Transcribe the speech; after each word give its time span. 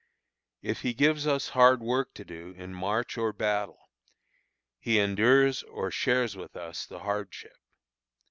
If 0.63 0.81
he 0.81 0.95
gives 0.95 1.27
us 1.27 1.49
hard 1.49 1.83
work 1.83 2.15
to 2.15 2.25
do 2.25 2.55
in 2.57 2.73
march 2.73 3.19
or 3.19 3.31
battle, 3.31 3.87
he 4.79 4.97
endures 4.97 5.61
or 5.61 5.91
shares 5.91 6.35
with 6.35 6.55
us 6.55 6.87
the 6.87 6.97
hardship. 7.01 7.59